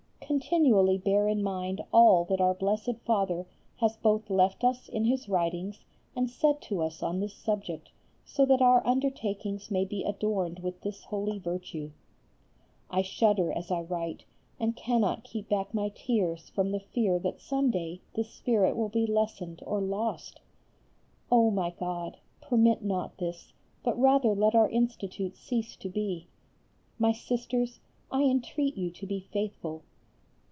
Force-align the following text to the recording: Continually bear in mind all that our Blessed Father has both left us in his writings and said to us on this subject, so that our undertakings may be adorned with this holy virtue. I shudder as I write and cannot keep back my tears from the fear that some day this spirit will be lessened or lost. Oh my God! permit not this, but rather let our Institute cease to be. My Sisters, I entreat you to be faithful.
Continually 0.43 0.97
bear 0.97 1.27
in 1.27 1.43
mind 1.43 1.81
all 1.91 2.23
that 2.23 2.39
our 2.39 2.53
Blessed 2.53 2.95
Father 3.05 3.45
has 3.75 3.97
both 3.97 4.29
left 4.29 4.63
us 4.63 4.87
in 4.87 5.03
his 5.03 5.27
writings 5.27 5.83
and 6.15 6.29
said 6.29 6.61
to 6.61 6.81
us 6.81 7.03
on 7.03 7.19
this 7.19 7.33
subject, 7.33 7.91
so 8.23 8.45
that 8.45 8.61
our 8.61 8.81
undertakings 8.87 9.69
may 9.69 9.83
be 9.83 10.05
adorned 10.05 10.59
with 10.59 10.79
this 10.81 11.03
holy 11.03 11.37
virtue. 11.37 11.91
I 12.89 13.01
shudder 13.01 13.51
as 13.51 13.71
I 13.71 13.81
write 13.81 14.23
and 14.57 14.73
cannot 14.73 15.25
keep 15.25 15.49
back 15.49 15.73
my 15.73 15.89
tears 15.89 16.47
from 16.49 16.71
the 16.71 16.79
fear 16.79 17.19
that 17.19 17.41
some 17.41 17.69
day 17.69 17.99
this 18.15 18.29
spirit 18.29 18.77
will 18.77 18.89
be 18.89 19.05
lessened 19.05 19.61
or 19.65 19.81
lost. 19.81 20.39
Oh 21.29 21.51
my 21.51 21.71
God! 21.71 22.15
permit 22.39 22.81
not 22.85 23.17
this, 23.17 23.51
but 23.83 23.99
rather 23.99 24.33
let 24.33 24.55
our 24.55 24.69
Institute 24.69 25.35
cease 25.35 25.75
to 25.75 25.89
be. 25.89 26.27
My 26.97 27.11
Sisters, 27.11 27.81
I 28.09 28.21
entreat 28.23 28.77
you 28.77 28.91
to 28.91 29.05
be 29.05 29.19
faithful. 29.33 29.83